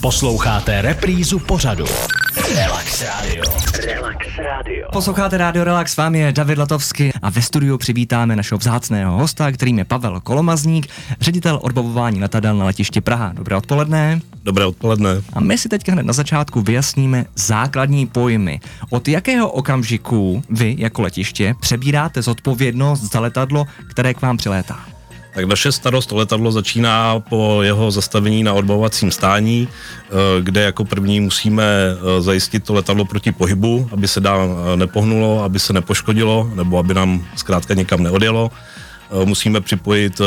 Posloucháte 0.00 0.82
reprízu 0.82 1.38
pořadu. 1.38 1.84
Relax 2.54 3.02
Radio. 3.02 3.44
Relax 3.86 4.26
Radio. 4.38 4.88
Posloucháte 4.92 5.38
Radio 5.38 5.64
Relax, 5.64 5.92
s 5.92 5.96
vámi 5.96 6.18
je 6.18 6.32
David 6.32 6.58
Latovsky 6.58 7.12
a 7.22 7.30
ve 7.30 7.42
studiu 7.42 7.78
přivítáme 7.78 8.36
našeho 8.36 8.58
vzácného 8.58 9.16
hosta, 9.16 9.52
kterým 9.52 9.78
je 9.78 9.84
Pavel 9.84 10.20
Kolomazník, 10.20 10.86
ředitel 11.20 11.58
odbavování 11.62 12.20
letadel 12.20 12.56
na 12.56 12.64
letišti 12.64 13.00
Praha. 13.00 13.32
Dobré 13.32 13.56
odpoledne. 13.56 14.20
Dobré 14.42 14.66
odpoledne. 14.66 15.10
A 15.32 15.40
my 15.40 15.58
si 15.58 15.68
teďka 15.68 15.92
hned 15.92 16.06
na 16.06 16.12
začátku 16.12 16.60
vyjasníme 16.60 17.24
základní 17.34 18.06
pojmy. 18.06 18.60
Od 18.90 19.08
jakého 19.08 19.50
okamžiku 19.50 20.42
vy 20.50 20.76
jako 20.78 21.02
letiště 21.02 21.54
přebíráte 21.60 22.22
zodpovědnost 22.22 23.12
za 23.12 23.20
letadlo, 23.20 23.66
které 23.90 24.14
k 24.14 24.22
vám 24.22 24.36
přilétá? 24.36 24.93
Tak 25.34 25.44
naše 25.44 25.72
starost 25.72 26.12
o 26.12 26.16
letadlo 26.16 26.52
začíná 26.52 27.20
po 27.20 27.62
jeho 27.62 27.90
zastavení 27.90 28.42
na 28.42 28.54
odbavovacím 28.54 29.10
stání, 29.10 29.68
eh, 29.68 30.10
kde 30.42 30.62
jako 30.62 30.84
první 30.84 31.20
musíme 31.20 31.64
eh, 31.64 32.22
zajistit 32.22 32.64
to 32.64 32.74
letadlo 32.74 33.04
proti 33.04 33.32
pohybu, 33.32 33.88
aby 33.92 34.08
se 34.08 34.20
dál 34.20 34.58
eh, 34.58 34.76
nepohnulo, 34.76 35.42
aby 35.42 35.58
se 35.58 35.72
nepoškodilo, 35.72 36.50
nebo 36.54 36.78
aby 36.78 36.94
nám 36.94 37.26
zkrátka 37.36 37.74
někam 37.74 38.02
neodjelo. 38.02 38.50
Musíme 39.24 39.60
připojit 39.60 40.20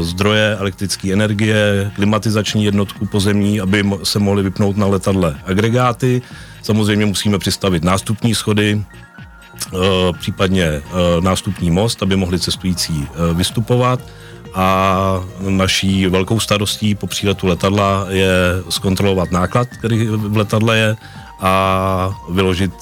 zdroje 0.00 0.56
elektrické 0.60 1.12
energie, 1.12 1.90
klimatizační 1.94 2.64
jednotku 2.64 3.06
pozemní, 3.06 3.60
aby 3.60 3.84
se 4.02 4.18
mohly 4.18 4.42
vypnout 4.42 4.76
na 4.76 4.86
letadle 4.86 5.36
agregáty. 5.46 6.22
Samozřejmě 6.62 7.06
musíme 7.06 7.38
přistavit 7.38 7.84
nástupní 7.84 8.34
schody, 8.34 8.82
případně 10.18 10.64
eh, 10.64 10.82
nástupní 11.20 11.70
most, 11.70 12.02
aby 12.02 12.16
mohli 12.16 12.38
cestující 12.38 13.08
eh, 13.08 13.34
vystupovat 13.34 14.00
a 14.54 15.20
naší 15.40 16.06
velkou 16.06 16.40
starostí 16.40 16.94
po 16.94 17.06
příletu 17.06 17.46
letadla 17.46 18.06
je 18.08 18.28
zkontrolovat 18.68 19.30
náklad, 19.30 19.68
který 19.68 20.06
v 20.06 20.36
letadle 20.36 20.78
je 20.78 20.96
a 21.40 22.10
vyložit 22.30 22.72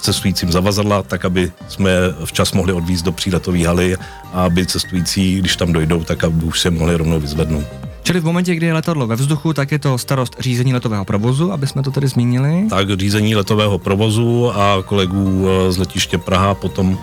cestujícím 0.00 0.52
zavazadla, 0.52 1.02
tak 1.02 1.24
aby 1.24 1.52
jsme 1.68 1.90
včas 2.24 2.52
mohli 2.52 2.72
odvízt 2.72 3.04
do 3.04 3.12
příletové 3.12 3.66
haly 3.66 3.96
a 4.32 4.44
aby 4.44 4.66
cestující, 4.66 5.38
když 5.38 5.56
tam 5.56 5.72
dojdou, 5.72 6.04
tak 6.04 6.24
aby 6.24 6.44
už 6.44 6.60
se 6.60 6.70
mohli 6.70 6.96
rovnou 6.96 7.20
vyzvednout. 7.20 7.79
Čili 8.02 8.20
v 8.20 8.24
momentě, 8.24 8.54
kdy 8.54 8.66
je 8.66 8.72
letadlo 8.72 9.06
ve 9.06 9.16
vzduchu, 9.16 9.52
tak 9.52 9.72
je 9.72 9.78
to 9.78 9.98
starost 9.98 10.36
řízení 10.38 10.74
letového 10.74 11.04
provozu, 11.04 11.52
aby 11.52 11.66
jsme 11.66 11.82
to 11.82 11.90
tedy 11.90 12.08
zmínili? 12.08 12.66
Tak 12.70 13.00
řízení 13.00 13.36
letového 13.36 13.78
provozu 13.78 14.50
a 14.50 14.82
kolegů 14.82 15.48
eh, 15.48 15.72
z 15.72 15.78
letiště 15.78 16.18
Praha 16.18 16.54
potom 16.54 16.98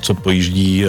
co 0.00 0.14
pojíždí 0.14 0.84
eh, 0.84 0.88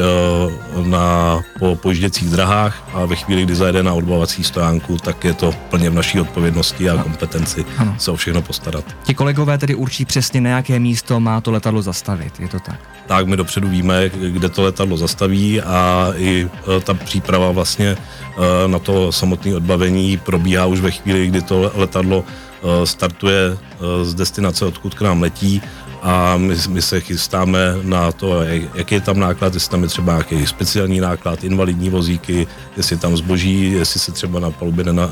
na, 0.87 1.39
po 1.59 1.75
pojížděcích 1.75 2.29
drahách 2.29 2.89
a 2.93 3.05
ve 3.05 3.15
chvíli, 3.15 3.43
kdy 3.43 3.55
zajede 3.55 3.83
na 3.83 3.93
odbavací 3.93 4.43
stojánku, 4.43 4.97
tak 4.97 5.23
je 5.23 5.33
to 5.33 5.53
plně 5.69 5.89
v 5.89 5.93
naší 5.93 6.19
odpovědnosti 6.19 6.89
a 6.89 7.03
kompetenci 7.03 7.65
ano. 7.77 7.95
se 7.97 8.11
o 8.11 8.15
všechno 8.15 8.41
postarat. 8.41 8.85
Ti 9.03 9.13
kolegové 9.13 9.57
tedy 9.57 9.75
určí 9.75 10.05
přesně, 10.05 10.41
na 10.41 10.49
jaké 10.49 10.79
místo 10.79 11.19
má 11.19 11.41
to 11.41 11.51
letadlo 11.51 11.81
zastavit, 11.81 12.39
je 12.39 12.47
to 12.47 12.59
tak? 12.59 12.79
Tak, 13.07 13.27
my 13.27 13.37
dopředu 13.37 13.69
víme, 13.69 14.09
kde 14.09 14.49
to 14.49 14.61
letadlo 14.61 14.97
zastaví 14.97 15.61
a 15.61 16.07
i 16.15 16.49
ta 16.83 16.93
příprava 16.93 17.51
vlastně 17.51 17.97
Eh, 18.39 18.67
na 18.67 18.79
to 18.79 19.11
samotné 19.11 19.55
odbavení 19.55 20.17
probíhá 20.17 20.65
už 20.65 20.79
ve 20.79 20.91
chvíli, 20.91 21.27
kdy 21.27 21.41
to 21.41 21.71
letadlo 21.75 22.23
eh, 22.23 22.85
startuje 22.85 23.51
eh, 23.51 24.05
z 24.05 24.13
destinace, 24.13 24.65
odkud 24.65 24.93
k 24.93 25.01
nám 25.01 25.21
letí 25.21 25.61
a 26.01 26.37
my, 26.37 26.55
my 26.69 26.81
se 26.81 27.01
chystáme 27.01 27.59
na 27.83 28.11
to, 28.11 28.43
jaký 28.73 28.95
je 28.95 29.01
tam 29.01 29.19
náklad, 29.19 29.53
jestli 29.53 29.71
tam 29.71 29.83
je 29.83 29.87
třeba 29.89 30.13
nějaký 30.13 30.45
speciální 30.45 30.99
náklad, 30.99 31.43
invalidní 31.43 31.89
vozíky, 31.89 32.47
jestli 32.77 32.97
tam 32.97 33.17
zboží, 33.17 33.71
jestli 33.71 33.99
se 33.99 34.11
třeba 34.11 34.39
na 34.39 34.51
palubě, 34.51 34.83
na, 34.83 35.09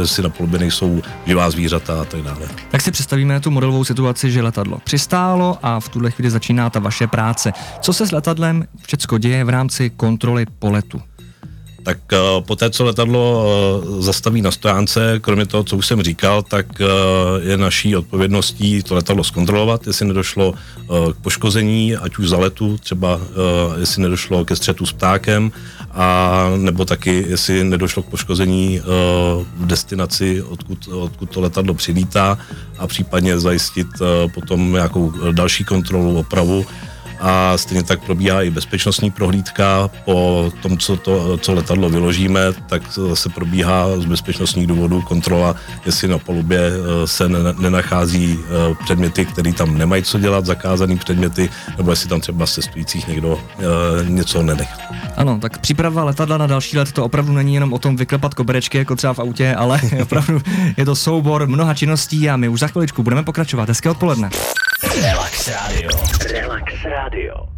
jestli 0.00 0.22
na 0.22 0.28
palubě 0.28 0.58
nejsou 0.58 1.02
živá 1.26 1.50
zvířata 1.50 2.00
a 2.00 2.04
tak 2.04 2.22
dále. 2.22 2.48
Tak 2.70 2.80
si 2.80 2.90
představíme 2.90 3.40
tu 3.40 3.50
modelovou 3.50 3.84
situaci, 3.84 4.30
že 4.30 4.42
letadlo 4.42 4.78
přistálo 4.84 5.58
a 5.62 5.80
v 5.80 5.88
tuhle 5.88 6.10
chvíli 6.10 6.30
začíná 6.30 6.70
ta 6.70 6.80
vaše 6.80 7.06
práce. 7.06 7.52
Co 7.80 7.92
se 7.92 8.06
s 8.06 8.12
letadlem 8.12 8.64
všechno 8.82 9.18
děje 9.18 9.44
v 9.44 9.48
rámci 9.48 9.90
kontroly 9.90 10.46
poletu? 10.58 11.02
Tak 11.82 11.98
uh, 12.12 12.44
po 12.44 12.56
té, 12.56 12.70
co 12.70 12.84
letadlo 12.84 13.44
uh, 13.84 14.00
zastaví 14.00 14.42
na 14.42 14.50
stojánce, 14.50 15.18
kromě 15.20 15.46
toho, 15.46 15.64
co 15.64 15.76
už 15.76 15.86
jsem 15.86 16.02
říkal, 16.02 16.42
tak 16.42 16.66
uh, 16.80 16.86
je 17.48 17.56
naší 17.56 17.96
odpovědností 17.96 18.82
to 18.82 18.94
letadlo 18.94 19.24
zkontrolovat, 19.24 19.86
jestli 19.86 20.06
nedošlo 20.06 20.54
k 21.12 21.16
poškození, 21.22 21.96
ať 21.96 22.18
už 22.18 22.28
za 22.28 22.38
letu, 22.38 22.78
třeba 22.78 23.20
jestli 23.78 24.02
nedošlo 24.02 24.44
ke 24.44 24.56
střetu 24.56 24.86
s 24.86 24.92
ptákem, 24.92 25.52
a 25.92 26.44
nebo 26.56 26.84
taky, 26.84 27.24
jestli 27.28 27.64
nedošlo 27.64 28.02
k 28.02 28.06
poškození 28.06 28.80
v 29.56 29.66
destinaci, 29.66 30.42
odkud, 30.42 30.88
odkud 30.88 31.30
to 31.30 31.40
letadlo 31.40 31.74
přilítá 31.74 32.38
a 32.78 32.86
případně 32.86 33.40
zajistit 33.40 33.86
potom 34.34 34.72
nějakou 34.72 35.12
další 35.32 35.64
kontrolu, 35.64 36.18
opravu 36.18 36.66
a 37.20 37.58
stejně 37.58 37.82
tak 37.82 38.00
probíhá 38.04 38.42
i 38.42 38.50
bezpečnostní 38.50 39.10
prohlídka. 39.10 39.90
Po 40.04 40.52
tom, 40.62 40.78
co, 40.78 40.96
to, 40.96 41.38
co 41.38 41.54
letadlo 41.54 41.90
vyložíme, 41.90 42.40
tak 42.66 42.82
se 43.14 43.28
probíhá 43.28 44.00
z 44.00 44.04
bezpečnostních 44.04 44.66
důvodů 44.66 45.02
kontrola, 45.02 45.56
jestli 45.86 46.08
na 46.08 46.18
palubě 46.18 46.60
eh, 46.60 47.06
se 47.06 47.28
nenachází 47.58 48.38
eh, 48.40 48.74
předměty, 48.84 49.24
které 49.24 49.52
tam 49.52 49.78
nemají 49.78 50.02
co 50.02 50.18
dělat, 50.18 50.46
zakázané 50.46 50.96
předměty, 50.96 51.48
nebo 51.78 51.90
jestli 51.90 52.08
tam 52.08 52.20
třeba 52.20 52.46
z 52.46 52.54
cestujících 52.54 53.08
někdo 53.08 53.40
eh, 53.58 53.64
něco 54.04 54.42
nenechá. 54.42 54.78
Ano, 55.16 55.38
tak 55.40 55.58
příprava 55.58 56.04
letadla 56.04 56.38
na 56.38 56.46
další 56.46 56.78
let 56.78 56.92
to 56.92 57.04
opravdu 57.04 57.32
není 57.32 57.54
jenom 57.54 57.72
o 57.72 57.78
tom 57.78 57.96
vyklepat 57.96 58.34
koberečky, 58.34 58.78
jako 58.78 58.96
třeba 58.96 59.14
v 59.14 59.18
autě, 59.18 59.54
ale 59.54 59.80
opravdu 60.02 60.40
je 60.76 60.84
to 60.84 60.96
soubor 60.96 61.46
mnoha 61.46 61.74
činností 61.74 62.30
a 62.30 62.36
my 62.36 62.48
už 62.48 62.60
za 62.60 62.66
chviličku 62.66 63.02
budeme 63.02 63.22
pokračovat. 63.22 63.68
Hezké 63.68 63.90
odpoledne. 63.90 64.30
Relax 64.82 65.48
Radio. 65.48 65.88
Relax 66.32 66.84
Radio. 66.84 67.48